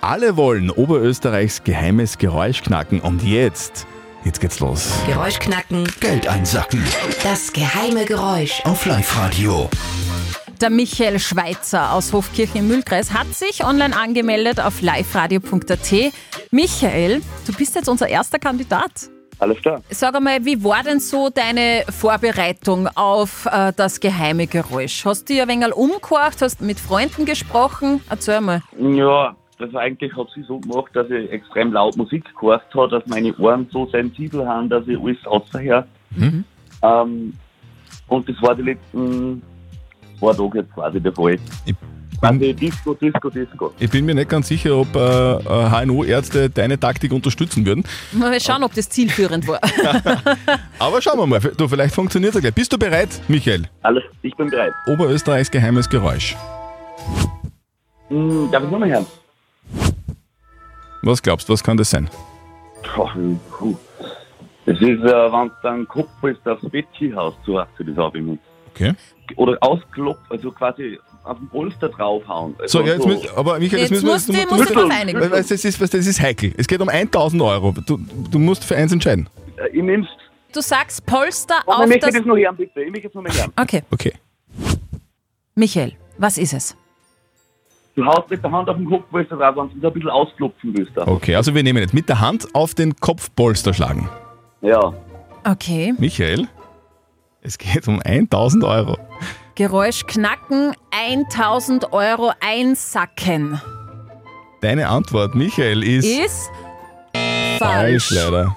Alle 0.00 0.36
wollen 0.36 0.70
Oberösterreichs 0.70 1.64
geheimes 1.64 2.18
Geräusch 2.18 2.62
knacken. 2.62 3.00
Und 3.00 3.22
jetzt, 3.22 3.86
jetzt 4.24 4.40
geht's 4.40 4.60
los. 4.60 4.90
Geräusch 5.06 5.38
knacken, 5.38 5.84
Geld 6.00 6.26
einsacken. 6.28 6.82
das 7.22 7.52
geheime 7.52 8.04
Geräusch. 8.04 8.60
Auf 8.64 8.86
Live-Radio. 8.86 9.68
Der 10.60 10.68
Michael 10.70 11.18
Schweizer 11.18 11.92
aus 11.92 12.12
Hofkirchen 12.12 12.60
im 12.60 12.68
Mühlkreis 12.68 13.14
hat 13.14 13.34
sich 13.34 13.64
online 13.64 13.96
angemeldet 13.96 14.60
auf 14.60 14.82
liveradio.at. 14.82 16.12
Michael, 16.50 17.22
du 17.46 17.52
bist 17.54 17.74
jetzt 17.76 17.88
unser 17.88 18.08
erster 18.08 18.38
Kandidat. 18.38 18.90
Alles 19.40 19.58
klar. 19.62 19.82
Sag 19.88 20.14
einmal, 20.14 20.44
wie 20.44 20.62
war 20.62 20.82
denn 20.82 21.00
so 21.00 21.30
deine 21.30 21.84
Vorbereitung 21.88 22.86
auf 22.94 23.46
äh, 23.46 23.72
das 23.74 23.98
geheime 23.98 24.46
Geräusch? 24.46 25.04
Hast 25.06 25.28
du 25.28 25.34
dir 25.34 25.42
ein 25.44 25.48
wenig 25.48 25.74
umgehorcht, 25.74 26.42
hast 26.42 26.60
mit 26.60 26.78
Freunden 26.78 27.24
gesprochen? 27.24 28.02
Erzähl 28.10 28.42
mal. 28.42 28.62
Ja, 28.78 29.34
das 29.58 29.74
eigentlich 29.74 30.14
hat 30.14 30.28
sie 30.34 30.42
so 30.42 30.58
gemacht, 30.60 30.90
dass 30.94 31.08
ich 31.10 31.30
extrem 31.30 31.72
laut 31.72 31.96
Musik 31.96 32.24
gehört 32.38 32.62
habe, 32.74 32.88
dass 32.88 33.06
meine 33.06 33.34
Ohren 33.38 33.66
so 33.72 33.86
sensibel 33.86 34.46
haben, 34.46 34.68
dass 34.68 34.86
ich 34.86 34.98
alles 34.98 35.26
außerher. 35.26 35.86
Ähm, 36.82 37.32
und 38.08 38.28
das 38.28 38.42
war 38.42 38.54
die 38.54 38.62
letzten 38.62 39.42
zwei 40.18 40.32
Tage 40.32 40.58
jetzt 40.58 40.74
quasi 40.74 41.00
der 41.00 41.12
Fall. 41.12 41.38
Ich 41.64 41.74
Also 42.22 42.38
bin, 42.38 42.56
Disco, 42.56 42.94
Disco, 42.94 43.30
Disco. 43.30 43.72
ich 43.78 43.90
bin 43.90 44.04
mir 44.04 44.14
nicht 44.14 44.28
ganz 44.28 44.48
sicher, 44.48 44.76
ob 44.76 44.94
äh, 44.94 44.98
äh, 44.98 45.86
HNO-Ärzte 45.86 46.50
deine 46.50 46.78
Taktik 46.78 47.12
unterstützen 47.12 47.64
würden. 47.64 47.84
Mal 48.12 48.38
schauen, 48.40 48.62
ob 48.62 48.74
das 48.74 48.90
zielführend 48.90 49.48
war. 49.48 49.60
Aber 50.78 51.00
schauen 51.00 51.18
wir 51.18 51.26
mal. 51.26 51.40
Du, 51.40 51.66
vielleicht 51.66 51.94
funktioniert 51.94 52.34
es 52.34 52.40
gleich. 52.40 52.54
Bist 52.54 52.72
du 52.72 52.78
bereit, 52.78 53.08
Michael? 53.28 53.68
Alles, 53.82 54.04
ich 54.22 54.36
bin 54.36 54.50
bereit. 54.50 54.72
Oberösterreichs 54.86 55.50
geheimes 55.50 55.88
Geräusch. 55.88 56.36
Hm, 58.08 58.50
darf 58.52 58.64
ich 58.64 58.70
nochmal 58.70 58.90
hören? 58.90 59.06
Was 61.02 61.22
glaubst 61.22 61.48
du, 61.48 61.54
was 61.54 61.64
kann 61.64 61.78
das 61.78 61.88
sein? 61.88 62.10
Das 64.66 64.76
ist, 64.76 64.82
äh, 64.82 65.32
wenn 65.32 65.48
du 65.48 65.54
dann 65.62 65.88
Kopf 65.88 66.10
ist, 66.22 66.46
aufs 66.46 66.68
Bettchen 66.68 67.16
hast, 67.16 67.38
so 67.46 67.58
hast 67.58 67.70
du 67.78 67.84
das 67.84 67.96
auch 67.96 68.14
immer. 68.14 68.36
Okay. 68.74 68.92
Oder 69.36 69.56
ausklopft, 69.60 70.30
also 70.30 70.52
quasi 70.52 70.98
auf 71.24 71.38
den 71.38 71.48
Polster 71.48 71.88
draufhauen. 71.88 72.54
Also 72.58 72.78
So, 72.80 72.86
ja, 72.86 72.94
jetzt 72.94 73.06
müssen, 73.06 73.28
aber 73.36 73.58
Michael, 73.58 73.80
Jetzt 73.82 73.90
müssen 73.90 74.34
wir 74.34 74.46
du 74.46 74.54
musst 74.56 74.70
du 74.70 74.74
musst- 74.74 74.90
einigen. 74.90 75.20
Das, 75.30 75.50
ist, 75.50 75.80
das 75.80 75.94
ist 75.94 76.20
heikel. 76.20 76.52
Es 76.56 76.66
geht 76.66 76.80
um 76.80 76.88
1000 76.88 77.42
Euro. 77.42 77.74
Du, 77.86 77.98
du 78.30 78.38
musst 78.38 78.64
für 78.64 78.76
eins 78.76 78.92
entscheiden. 78.92 79.28
Äh, 79.56 79.68
Ich 79.76 79.82
nehm's. 79.82 80.06
Du 80.52 80.60
sagst 80.60 81.04
Polster 81.06 81.56
Aber 81.62 81.76
auf 81.76 81.82
ich 81.84 81.88
möchte 81.90 82.06
das... 82.06 82.16
das 82.16 82.24
noch 82.24 82.36
hören, 82.36 82.56
bitte. 82.56 82.82
Ich 82.82 82.90
möchte 82.90 83.08
das 83.08 83.14
noch 83.14 83.22
mal 83.22 83.32
hören. 83.32 83.52
Okay, 83.60 83.82
Okay. 83.90 84.12
Michael, 85.54 85.92
was 86.18 86.38
ist 86.38 86.52
es? 86.54 86.76
Du 87.94 88.04
haust 88.06 88.30
mit 88.30 88.42
der 88.42 88.50
Hand 88.50 88.68
auf 88.68 88.76
den 88.76 88.86
Kopf, 88.88 89.04
weil 89.10 89.24
du 89.24 89.36
drauf 89.36 89.56
wenn 89.56 89.80
du 89.80 89.86
ein 89.86 89.92
bisschen 89.92 90.10
ausklopfen 90.10 90.76
willst. 90.76 90.92
da. 90.96 91.06
Okay, 91.06 91.36
also 91.36 91.54
wir 91.54 91.62
nehmen 91.62 91.80
jetzt 91.80 91.92
mit 91.92 92.08
der 92.08 92.20
Hand 92.20 92.54
auf 92.54 92.74
den 92.74 92.96
Kopfpolster 92.96 93.74
schlagen. 93.74 94.08
Ja. 94.62 94.92
Okay. 95.44 95.92
Michael, 95.98 96.48
es 97.42 97.58
geht 97.58 97.86
um 97.88 98.00
1000 98.02 98.64
Euro. 98.64 98.96
Geräusch 99.54 100.06
knacken, 100.06 100.74
1000 100.90 101.92
Euro 101.92 102.32
einsacken. 102.40 103.60
Deine 104.60 104.88
Antwort, 104.88 105.34
Michael, 105.34 105.82
ist, 105.82 106.06
Ist 106.06 106.50
falsch, 107.58 108.08
falsch. 108.08 108.10
leider. 108.10 108.54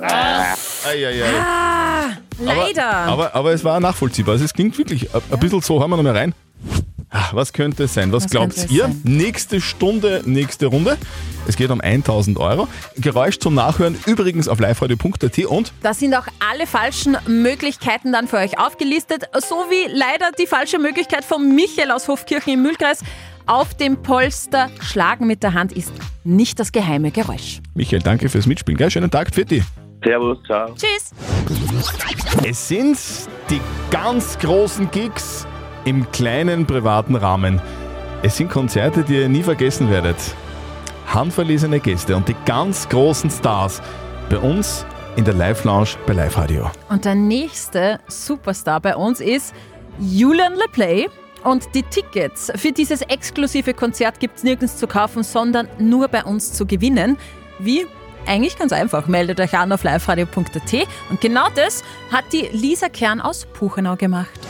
Ei, 0.00 1.06
ei, 1.06 1.22
ei. 1.22 1.40
Ah, 1.40 2.04
leider. 2.38 2.90
Aber, 2.90 3.34
aber 3.34 3.52
es 3.52 3.64
war 3.64 3.80
nachvollziehbar. 3.80 4.32
Also 4.32 4.44
es 4.44 4.52
klingt 4.52 4.76
wirklich 4.76 5.14
ein, 5.14 5.22
ein 5.30 5.38
bisschen 5.38 5.60
so. 5.62 5.78
Hören 5.80 5.90
wir 5.90 5.96
noch 5.96 6.02
mal 6.02 6.16
rein. 6.16 6.34
Ah, 7.16 7.28
Was 7.32 7.52
könnte 7.52 7.84
es 7.84 7.94
sein? 7.94 8.10
Was, 8.10 8.24
Was 8.24 8.30
glaubt 8.32 8.56
ihr? 8.70 8.82
sein? 8.82 9.00
Nächste 9.04 9.60
Stunde, 9.60 10.22
nächste 10.26 10.66
Runde. 10.66 10.98
Es 11.46 11.56
geht 11.56 11.70
um 11.70 11.80
1000 11.80 12.38
Euro. 12.38 12.66
Geräusch 12.96 13.38
zum 13.38 13.54
Nachhören 13.54 13.96
übrigens 14.06 14.48
auf 14.48 14.58
liveradio.at 14.58 15.38
und 15.46 15.72
Da 15.80 15.94
sind 15.94 16.12
auch 16.14 16.26
alle 16.40 16.66
falschen 16.66 17.16
Möglichkeiten 17.28 18.12
dann 18.12 18.26
für 18.26 18.38
euch 18.38 18.58
aufgelistet, 18.58 19.26
so 19.48 19.54
wie 19.70 19.88
leider 19.96 20.32
die 20.36 20.48
falsche 20.48 20.80
Möglichkeit 20.80 21.24
von 21.24 21.54
Michael 21.54 21.92
aus 21.92 22.08
Hofkirchen 22.08 22.54
im 22.54 22.62
Mühlkreis. 22.62 22.98
Auf 23.46 23.74
dem 23.74 24.02
Polster 24.02 24.70
schlagen 24.80 25.28
mit 25.28 25.44
der 25.44 25.52
Hand 25.54 25.70
ist 25.70 25.92
nicht 26.24 26.58
das 26.58 26.72
geheime 26.72 27.12
Geräusch. 27.12 27.60
Michael, 27.74 28.02
danke 28.02 28.28
fürs 28.28 28.46
Mitspielen. 28.46 28.76
Gell? 28.76 28.90
Schönen 28.90 29.10
Tag 29.10 29.32
für 29.32 29.44
dich. 29.44 29.62
Servus, 30.02 30.38
ciao. 30.46 30.74
Tschüss. 30.74 31.12
Es 32.44 32.66
sind 32.68 32.98
die 33.50 33.60
ganz 33.90 34.36
großen 34.38 34.90
Gigs 34.90 35.46
im 35.84 36.10
kleinen 36.12 36.66
privaten 36.66 37.14
Rahmen. 37.16 37.60
Es 38.22 38.36
sind 38.36 38.50
Konzerte, 38.50 39.02
die 39.02 39.16
ihr 39.16 39.28
nie 39.28 39.42
vergessen 39.42 39.90
werdet. 39.90 40.16
Handverlesene 41.06 41.80
Gäste 41.80 42.16
und 42.16 42.28
die 42.28 42.36
ganz 42.46 42.88
großen 42.88 43.30
Stars 43.30 43.82
bei 44.30 44.38
uns 44.38 44.86
in 45.16 45.24
der 45.24 45.34
Live-Lounge 45.34 45.90
bei 46.06 46.14
Live 46.14 46.36
Radio. 46.36 46.70
Und 46.88 47.04
der 47.04 47.14
nächste 47.14 48.00
Superstar 48.08 48.80
bei 48.80 48.96
uns 48.96 49.20
ist 49.20 49.54
Julian 50.00 50.54
LePlay. 50.54 51.08
Und 51.44 51.74
die 51.74 51.82
Tickets 51.82 52.50
für 52.56 52.72
dieses 52.72 53.02
exklusive 53.02 53.74
Konzert 53.74 54.18
gibt 54.18 54.38
es 54.38 54.44
nirgends 54.44 54.78
zu 54.78 54.86
kaufen, 54.86 55.22
sondern 55.22 55.68
nur 55.78 56.08
bei 56.08 56.24
uns 56.24 56.54
zu 56.54 56.64
gewinnen. 56.64 57.18
Wie? 57.58 57.86
Eigentlich 58.26 58.56
ganz 58.58 58.72
einfach. 58.72 59.06
Meldet 59.06 59.38
euch 59.40 59.52
an 59.52 59.70
auf 59.70 59.84
liveradio.at. 59.84 60.88
Und 61.10 61.20
genau 61.20 61.46
das 61.54 61.84
hat 62.10 62.24
die 62.32 62.48
Lisa 62.52 62.88
Kern 62.88 63.20
aus 63.20 63.44
Puchenau 63.44 63.96
gemacht. 63.96 64.40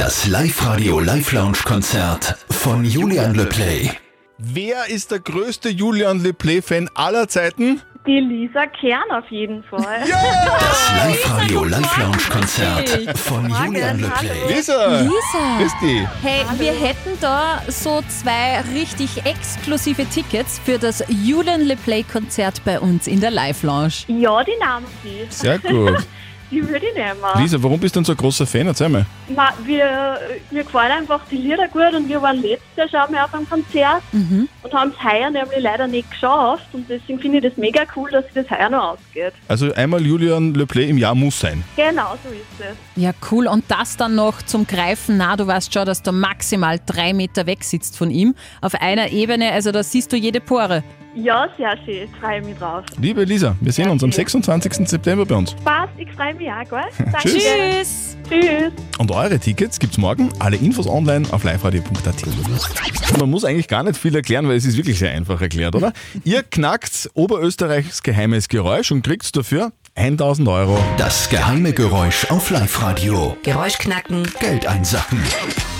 Das 0.00 0.26
Live-Radio 0.26 0.98
Live-Lounge-Konzert 0.98 2.38
von 2.48 2.86
Julian 2.86 3.34
Leplay. 3.34 3.90
Wer 4.38 4.88
ist 4.88 5.10
der 5.10 5.18
größte 5.18 5.68
Julian 5.68 6.22
LePlay-Fan 6.22 6.88
aller 6.94 7.28
Zeiten? 7.28 7.82
Die 8.06 8.18
Lisa 8.18 8.64
Kern 8.64 9.10
auf 9.10 9.30
jeden 9.30 9.62
Fall. 9.62 10.00
Das 10.08 10.92
Live-Radio 10.96 11.64
Live-Lounge-Konzert 11.64 13.18
von 13.18 13.50
Julian 13.50 14.00
Leplay. 14.00 14.54
Lisa! 14.54 15.02
Lisa! 15.02 15.60
Ist 15.66 15.76
die? 15.82 16.08
Hey, 16.22 16.46
wir 16.56 16.72
hätten 16.72 17.18
da 17.20 17.60
so 17.68 18.02
zwei 18.08 18.62
richtig 18.72 19.26
exklusive 19.26 20.06
Tickets 20.06 20.58
für 20.64 20.78
das 20.78 21.04
Julian 21.08 21.60
LePlay 21.60 22.04
Konzert 22.04 22.64
bei 22.64 22.80
uns 22.80 23.06
in 23.06 23.20
der 23.20 23.32
Live-Lounge. 23.32 24.06
Ja, 24.08 24.42
die 24.44 24.56
nahmen 24.58 24.86
sie. 25.02 25.26
Sehr 25.28 25.58
gut. 25.58 25.98
Die 26.50 26.66
würde 26.68 26.84
ich 26.86 26.94
nehmen. 26.94 27.20
Lisa, 27.36 27.62
warum 27.62 27.78
bist 27.78 27.94
du 27.94 28.00
denn 28.00 28.04
so 28.04 28.12
ein 28.12 28.16
großer 28.18 28.46
Fan? 28.46 28.66
Erzähl 28.66 28.88
mal. 28.88 29.06
Ma, 29.28 29.50
wir, 29.64 30.18
mir 30.50 30.64
gefallen 30.64 30.90
einfach 30.92 31.20
die 31.30 31.36
Lieder 31.36 31.68
gut 31.68 31.94
und 31.94 32.08
wir 32.08 32.20
waren 32.20 32.42
letztes 32.42 32.76
Jahr 32.76 32.88
schon 33.06 33.14
mal 33.14 33.24
auf 33.24 33.34
einem 33.34 33.48
Konzert 33.48 34.02
Mhm. 34.12 34.48
und 34.62 34.72
haben 34.74 34.90
es 34.96 35.04
heuer 35.04 35.30
nämlich 35.30 35.60
leider 35.60 35.86
nicht 35.86 36.10
geschafft 36.10 36.66
und 36.72 36.88
deswegen 36.88 37.20
finde 37.20 37.38
ich 37.38 37.44
das 37.44 37.56
mega 37.56 37.82
cool, 37.94 38.10
dass 38.10 38.24
sich 38.24 38.34
das 38.34 38.50
heuer 38.50 38.68
noch 38.68 38.92
ausgeht. 38.94 39.32
Also 39.48 39.72
einmal 39.74 40.04
Julian 40.04 40.52
LePlay 40.54 40.88
im 40.90 40.98
Jahr 40.98 41.14
muss 41.14 41.38
sein. 41.38 41.62
Genau, 41.76 42.16
so 42.24 42.30
ist 42.30 42.42
es. 42.70 42.76
Ja, 43.00 43.12
cool. 43.30 43.46
Und 43.46 43.64
das 43.68 43.96
dann 43.96 44.14
noch 44.16 44.42
zum 44.42 44.66
Greifen 44.66 45.16
nah. 45.16 45.36
Du 45.36 45.46
weißt 45.46 45.72
schon, 45.72 45.86
dass 45.86 46.02
du 46.02 46.10
maximal 46.12 46.80
drei 46.84 47.12
Meter 47.12 47.46
weg 47.46 47.62
sitzt 47.64 47.96
von 47.96 48.10
ihm. 48.10 48.34
Auf 48.60 48.74
einer 48.74 49.10
Ebene, 49.12 49.52
also 49.52 49.70
da 49.72 49.82
siehst 49.82 50.12
du 50.12 50.16
jede 50.16 50.40
Pore. 50.40 50.82
Ja, 51.14 51.48
sehr 51.56 51.76
schön. 51.84 52.08
Freue 52.20 52.40
mich 52.42 52.56
drauf. 52.56 52.84
Liebe 53.00 53.24
Lisa, 53.24 53.56
wir 53.60 53.72
sehen 53.72 53.90
uns 53.90 54.04
am 54.04 54.12
26. 54.12 54.88
September 54.88 55.26
bei 55.26 55.34
uns. 55.34 55.50
Spaß, 55.52 55.90
ich 55.96 56.10
freue 56.12 56.34
mich 56.34 56.48
auch, 56.48 56.68
gell? 56.68 56.80
Danke. 56.98 57.18
Tschüss. 57.28 57.42
Tschüss! 57.42 58.16
Tschüss. 58.28 58.72
Und 58.98 59.10
eure 59.10 59.38
Tickets 59.40 59.78
gibt's 59.80 59.98
morgen. 59.98 60.30
Alle 60.38 60.56
Infos 60.56 60.86
online 60.86 61.26
auf 61.32 61.42
liveradio.at. 61.42 63.18
Man 63.18 63.28
muss 63.28 63.44
eigentlich 63.44 63.66
gar 63.66 63.82
nicht 63.82 63.96
viel 63.96 64.14
erklären, 64.14 64.46
weil 64.48 64.56
es 64.56 64.64
ist 64.64 64.76
wirklich 64.76 65.00
sehr 65.00 65.10
einfach 65.10 65.40
erklärt, 65.40 65.74
oder? 65.74 65.92
Ihr 66.24 66.44
knackt 66.44 67.10
Oberösterreichs 67.14 68.04
geheimes 68.04 68.48
Geräusch 68.48 68.92
und 68.92 69.02
kriegt 69.02 69.36
dafür 69.36 69.72
1000 69.96 70.48
Euro. 70.48 70.78
Das 70.96 71.28
geheime 71.28 71.72
Geräusch 71.72 72.30
auf 72.30 72.50
Live-Radio. 72.50 73.36
Geräusch 73.42 73.78
knacken, 73.78 74.22
Geld 74.38 74.64
einsacken. 74.66 75.20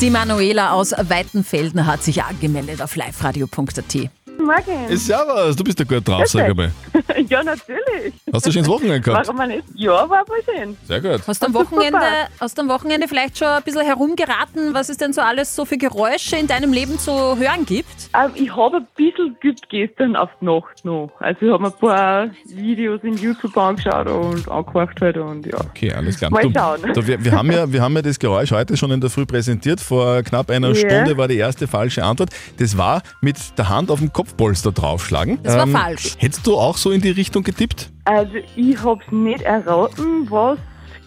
Die 0.01 0.11
Manuela 0.11 0.73
aus 0.73 0.93
Weitenfelden 0.93 1.87
hat 1.87 2.03
sich 2.03 2.25
angemeldet 2.25 2.83
auf 2.83 2.97
liveradio.at. 2.97 4.11
Morgen. 4.45 4.97
Servus, 4.97 5.57
du 5.57 5.65
bist 5.65 5.79
ja 5.79 5.85
gut 5.85 6.07
drauf, 6.07 6.27
sag 6.27 6.45
einmal. 6.45 6.73
ja, 7.29 7.43
natürlich. 7.43 8.15
Hast 8.33 8.47
du 8.47 8.53
schon 8.53 8.61
ins 8.61 8.69
Wochenende 8.69 9.01
gehabt? 9.01 9.29
Warum 9.29 9.49
nicht? 9.49 9.65
Ja, 9.75 10.09
war 10.09 10.25
voll 10.27 10.39
schön. 10.45 10.77
Sehr 10.87 11.01
gut. 11.01 11.21
Hast 11.27 11.43
du 11.43 11.47
am. 11.47 11.55
Wochenende, 11.55 11.99
hast 12.41 12.57
du 12.59 12.63
am 12.63 12.69
Wochenende 12.69 13.09
vielleicht 13.09 13.39
schon 13.39 13.49
ein 13.49 13.63
bisschen 13.63 13.85
herumgeraten, 13.85 14.75
was 14.75 14.89
es 14.89 14.97
denn 14.97 15.13
so 15.13 15.21
alles 15.21 15.55
so 15.55 15.65
für 15.65 15.77
Geräusche 15.79 16.37
in 16.37 16.47
deinem 16.47 16.73
Leben 16.73 16.99
zu 16.99 17.13
hören 17.39 17.67
gibt? 17.67 17.87
Ähm, 18.15 18.31
ich 18.35 18.55
habe 18.55 18.79
ein 18.79 18.87
bisschen 18.97 19.37
geübt 19.41 19.69
gestern 19.69 20.17
auf 20.17 20.31
die 20.41 20.45
Nacht 20.47 20.85
noch. 20.85 21.11
Also 21.21 21.47
ich 21.47 21.53
habe 21.53 21.63
mir 21.63 21.69
ein 21.69 21.79
paar 21.79 22.31
Videos 22.47 23.01
in 23.03 23.17
YouTube 23.17 23.57
angeschaut 23.57 24.09
und 24.09 24.49
angehört 24.49 25.01
halt 25.01 25.17
und 25.19 25.47
ja. 25.47 25.59
Okay, 25.61 25.93
alles 25.93 26.19
klar. 26.19 26.31
Mal 26.31 26.43
Du, 26.43 26.53
schauen. 26.53 26.81
du, 26.95 27.07
wir, 27.07 27.25
wir, 27.25 27.33
haben 27.33 27.51
ja, 27.53 27.71
wir 27.73 27.83
haben 27.83 27.95
ja 27.95 28.03
das 28.03 28.19
Geräusch 28.19 28.51
heute 28.53 28.77
schon 28.77 28.91
in 28.91 29.01
der 29.01 29.11
Früh 29.11 29.27
präsentiert. 29.27 29.81
Vor 29.81 30.23
knapp 30.23 30.51
einer 30.51 30.69
Ja. 30.69 30.75
Stunde 30.75 31.17
war 31.17 31.29
die 31.29 31.37
erste 31.37 31.67
falsche 31.67 32.03
Antwort. 32.05 32.31
Das 32.59 32.77
war 32.79 33.03
mit 33.21 33.37
der 33.59 33.69
Hand 33.69 33.91
auf 33.91 33.99
dem 33.99 34.13
Kopfpolster 34.13 34.73
draufschlagen. 34.73 35.35
Ähm, 35.35 35.41
Das 35.43 35.57
war 35.57 35.67
falsch. 35.67 36.15
Hättest 36.19 36.47
du 36.47 36.57
auch 36.57 36.77
so 36.77 36.91
in 36.91 37.00
die 37.01 37.11
Richtung 37.11 37.43
getippt? 37.43 37.91
Also 38.05 38.37
ich 38.57 38.83
habe 38.83 39.03
es 39.05 39.13
nicht 39.13 39.43
erraten, 39.43 40.31
was 40.31 40.59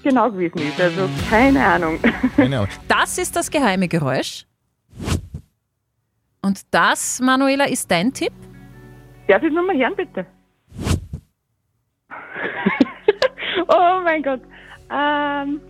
genau 0.04 0.30
gewesen 0.32 0.60
ist. 0.60 0.80
Also 0.80 1.10
keine 1.30 1.66
Ahnung. 1.66 2.00
Keine 2.36 2.58
Ahnung. 2.58 2.70
Das 2.88 3.18
ist 3.18 3.36
das 3.36 3.50
geheime 3.50 3.88
Geräusch. 3.88 4.46
Und 6.42 6.62
das, 6.72 7.22
Manuela, 7.22 7.66
ist 7.66 7.90
dein 7.90 8.14
Tipp? 8.14 8.34
Darf 9.28 9.42
ich 9.42 9.54
nur 9.54 9.64
mal 9.64 9.78
hören, 9.78 9.96
bitte? 9.96 10.26
oh 13.68 14.02
mein 14.04 14.22
Gott. 14.22 14.42
Ähm, 14.92 15.62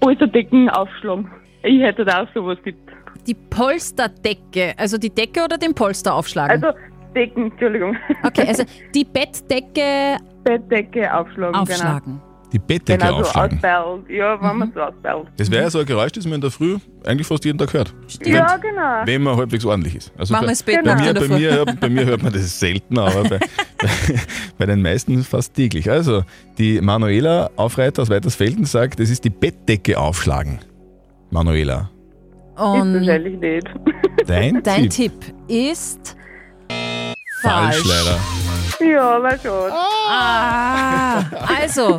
alter 0.00 0.28
Decken 0.28 0.70
aufschlagen. 0.70 1.28
Ich 1.64 1.82
hätte 1.82 2.04
da 2.04 2.22
auch 2.22 2.28
sowas 2.34 2.58
tippt. 2.62 2.90
Die 3.26 3.34
Polsterdecke, 3.34 4.74
also 4.76 4.98
die 4.98 5.10
Decke 5.10 5.44
oder 5.44 5.58
den 5.58 5.74
Polster 5.74 6.14
aufschlagen? 6.14 6.64
Also 6.64 6.78
Decken, 7.14 7.50
Entschuldigung. 7.50 7.96
okay, 8.24 8.46
also 8.48 8.64
die 8.94 9.04
Bettdecke 9.04 10.16
Bettdecke 10.44 11.14
aufschlagen. 11.14 11.54
aufschlagen. 11.54 12.20
Die 12.52 12.58
Bettdecke 12.58 12.98
Genau, 12.98 13.12
genau 13.16 13.22
so 13.24 13.28
aufschlagen. 13.40 13.58
ausbellt. 13.64 14.10
Ja, 14.10 14.42
wenn 14.42 14.56
man 14.58 14.72
so 14.74 14.80
ausbellt. 14.82 15.26
Das 15.38 15.50
wäre 15.50 15.62
ja 15.62 15.70
so 15.70 15.78
ein 15.78 15.86
Geräusch, 15.86 16.12
das 16.12 16.24
man 16.26 16.34
in 16.34 16.40
der 16.42 16.50
Früh 16.50 16.76
eigentlich 17.06 17.26
fast 17.26 17.44
jeden 17.46 17.56
Tag 17.56 17.72
hört. 17.72 17.94
Ja, 18.26 18.56
genau. 18.58 19.02
Wenn 19.06 19.22
man 19.22 19.36
halbwegs 19.38 19.64
ordentlich 19.64 19.94
ist. 19.96 20.12
Also 20.18 20.34
Machen 20.34 20.42
wir 20.42 20.46
bei, 20.48 20.52
das 20.52 20.62
Bett 20.62 20.84
bei, 20.84 20.94
noch 20.94 21.00
mir, 21.00 21.14
bei, 21.14 21.28
mir, 21.38 21.50
hört- 21.54 21.80
bei 21.80 21.88
mir 21.88 22.04
hört 22.04 22.22
man 22.22 22.30
das 22.34 22.60
selten, 22.60 22.98
aber 22.98 23.22
bei, 23.24 23.38
bei, 24.58 24.66
den 24.66 24.82
meisten 24.82 25.22
fast 25.22 25.54
täglich. 25.54 25.90
Also, 25.90 26.24
die 26.58 26.78
Manuela 26.82 27.48
Aufreiter 27.56 28.02
aus 28.02 28.10
Weitersfelden 28.10 28.66
sagt, 28.66 29.00
das 29.00 29.08
ist 29.08 29.24
die 29.24 29.30
Bettdecke 29.30 29.98
aufschlagen. 29.98 30.58
Manuela, 31.30 31.88
Ist 32.54 32.60
Und 32.62 32.94
wahrscheinlich 32.96 33.38
nicht. 33.40 33.66
dein, 34.26 34.62
dein 34.62 34.90
Tipp. 34.90 35.12
Tipp 35.22 35.34
ist 35.48 36.16
Falsch 37.42 37.76
falsch. 37.76 37.84
leider. 38.80 38.92
ja, 38.92 39.22
war 39.22 39.38
schon. 39.38 39.70
Ah, 39.72 41.24
also, 41.60 41.98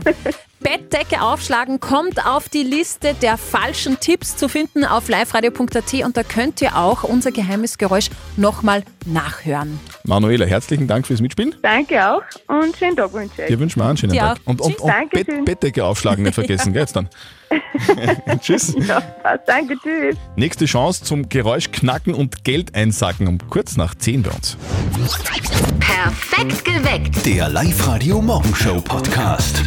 Bettdecke 0.63 1.21
aufschlagen 1.21 1.79
kommt 1.79 2.25
auf 2.25 2.49
die 2.49 2.63
Liste 2.63 3.13
der 3.21 3.37
falschen 3.37 3.99
Tipps 3.99 4.37
zu 4.37 4.47
finden 4.47 4.85
auf 4.85 5.09
liveradio.at 5.09 5.93
und 6.05 6.17
da 6.17 6.23
könnt 6.23 6.61
ihr 6.61 6.77
auch 6.77 7.03
unser 7.03 7.31
geheimes 7.31 7.77
Geräusch 7.77 8.09
nochmal 8.37 8.83
nachhören. 9.05 9.79
Manuela, 10.05 10.45
herzlichen 10.45 10.87
Dank 10.87 11.05
fürs 11.05 11.21
Mitspielen. 11.21 11.55
Danke 11.61 12.09
auch 12.09 12.21
und 12.47 12.75
schönen 12.77 12.95
Tag 12.95 13.13
wünsche 13.13 13.41
ich. 13.41 13.47
Dir 13.47 13.59
wünschen 13.59 13.81
wir 13.81 13.85
einen 13.85 13.97
schönen 13.97 14.17
Tag. 14.17 14.39
Und, 14.45 14.61
und, 14.61 14.79
und. 14.79 15.09
Bett, 15.11 15.45
Bettdecke 15.45 15.83
aufschlagen 15.83 16.23
nicht 16.23 16.35
vergessen, 16.35 16.73
gell, 16.73 16.83
jetzt 16.83 16.95
dann. 16.95 17.09
Tschüss. 18.39 18.75
Ja, 18.87 18.99
passt. 19.01 19.43
Danke, 19.47 19.77
tschüss. 19.81 20.15
Nächste 20.35 20.65
Chance 20.65 21.03
zum 21.03 21.29
Geräusch 21.29 21.71
knacken 21.71 22.13
und 22.13 22.43
Geld 22.43 22.73
einsacken 22.73 23.27
um 23.27 23.37
kurz 23.49 23.77
nach 23.77 23.95
10 23.95 24.23
bei 24.23 24.31
uns. 24.31 24.57
Perfekt 25.79 26.65
geweckt. 26.65 27.25
Der 27.25 27.49
Live-Radio 27.49 28.21
Morgenshow 28.21 28.81
Podcast. 28.81 29.61